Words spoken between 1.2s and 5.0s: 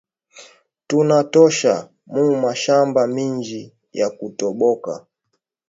tosha mu mashamba minji ya ku toboka